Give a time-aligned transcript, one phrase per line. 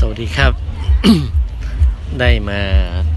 [0.00, 0.52] สวัสดีครับ
[2.20, 2.60] ได้มา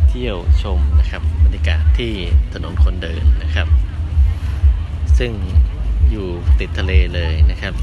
[0.10, 2.12] เที่ยวชมนะครับบรรยากาศที่
[2.54, 3.67] ถนนคนเดินนะครับ
[5.18, 5.32] ซึ่ง
[6.10, 6.28] อยู่
[6.60, 7.74] ติดทะเลเลยนะครับ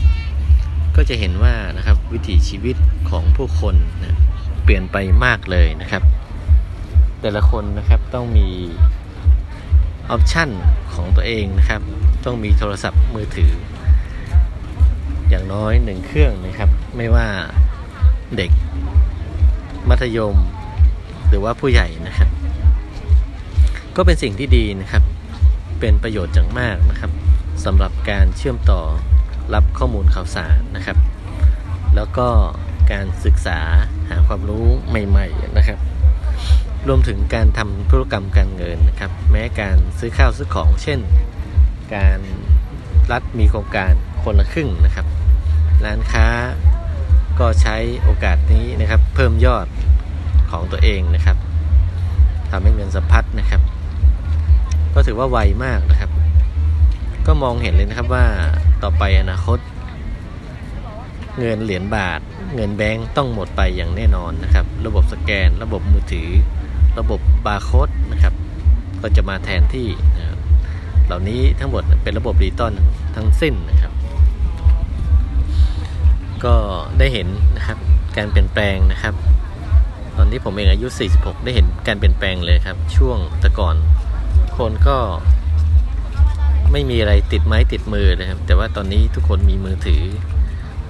[0.96, 2.76] ก็จะเห็นว่านะครับวิถีชีวิต
[3.10, 4.16] ของผู้คนนะ
[4.64, 6.02] เปลี่ยนไปมากเลยนะครับ
[7.20, 8.48] แต่ละคนนะครับต้องมี
[10.10, 10.50] ออปชัน
[10.94, 11.80] ของตัวเองนะครับ
[12.24, 13.52] ต้องมีโทรศัพท์มือถือ
[15.28, 17.28] อย่างน้อยหนึ่งเครื่องนะครับ ไม่ว่า
[18.36, 18.50] เด็ก
[19.88, 20.36] มัธยม
[21.28, 22.28] หรือว่าผู้ใหญ่นะครับ
[23.96, 25.02] ก็เป็นสิ่งที่ดีนะครับ
[25.80, 27.10] เป็นประโยชน์อย่างมากนะครับ
[27.64, 28.82] สำหรับการเชื่อมต่อ
[29.54, 30.98] รับข้อมูลข่าวสารนะครับ
[31.96, 32.28] แล้วก็
[32.92, 33.58] การศึกษา
[34.08, 35.78] หาความรู้ใหม่ๆนะครับ
[36.88, 41.00] รวมถึงการทำธุรกรรมการเงินนะครับ แม้การซื้อข้าวซื้อของ เช่น
[41.94, 42.18] การ
[43.12, 45.06] รัฐมีโครงการคนละครึ่งนะครับ
[45.84, 46.26] ร้านค้า
[47.40, 49.66] ก็ใช้โอกาสนี้นะครับ เพิ่มยอด
[50.50, 51.36] ของตัวเองนะครับ
[52.50, 53.60] ทำให้เงินสะพัดนะครับ
[54.94, 56.10] ก็ถือว่าไวมากนะครับ
[57.26, 58.24] ก็มองเห็นเลยนะครับว่า
[58.82, 59.58] ต่อไปอนาคต
[61.38, 62.20] เงินเหรียญบาท
[62.54, 66.30] เงินแบงก์ต้องหมดไปอย่างแน่นอนนะครับ ระบบสแกน ระบบมือถือ
[66.98, 68.34] ระบบบาร์โค้ดนะครับ
[69.00, 69.88] ก็จะมาแทนที่
[71.06, 72.72] เหล่านี้ทั้งหมดเป็นระบบดิจิตอล
[73.16, 73.92] ทั้งสิ้นนะครับ
[76.44, 76.54] ก็
[76.98, 77.78] ได้เห็นนะครับ
[78.16, 79.14] การเปลี่ยนแปลงนะครับ
[80.16, 83.76] ตอนที่ผมเองอายุ 46 ได้เห็นการเปลี่ยนแปลงเลยครับ ช่วงแต่ก่อน
[84.58, 84.98] คนก็
[86.72, 90.02] ไม่มีอะไรติดไม้ติดมือนะครับ แต่ว่าตอนนี้ทุกคนมีมือถือ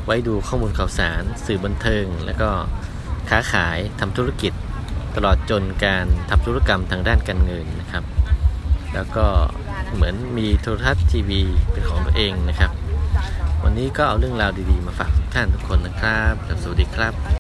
[0.05, 2.51] ไว้ดูข้อมูลข่าวสาร สื่อบันเทิง แล้วก็
[3.31, 4.53] ค้าขายทำธุรกิจ
[5.17, 8.05] ตลอดจนการทำธุรกรรมทางด้านการเงินนะครับ
[8.95, 9.27] แล้วก็
[9.95, 12.71] เหมือนมีโทรทัศน์ทีวีเป็นของตัวเองนะครับ
[13.65, 17.27] วันนี้ก็เอาเรื่องราวดีๆ มาฝากทุกท่านทุกคนนะครับ สวัสดีครับ